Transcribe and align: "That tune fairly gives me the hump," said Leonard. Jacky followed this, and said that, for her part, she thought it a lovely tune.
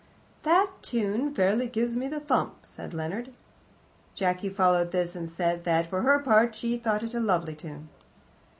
"That 0.41 0.71
tune 0.81 1.31
fairly 1.31 1.67
gives 1.67 1.95
me 1.95 2.07
the 2.07 2.23
hump," 2.27 2.65
said 2.65 2.91
Leonard. 2.91 3.31
Jacky 4.15 4.49
followed 4.49 4.91
this, 4.91 5.15
and 5.15 5.29
said 5.29 5.63
that, 5.65 5.85
for 5.91 6.01
her 6.01 6.17
part, 6.17 6.55
she 6.55 6.75
thought 6.77 7.03
it 7.03 7.13
a 7.13 7.19
lovely 7.19 7.53
tune. 7.53 7.87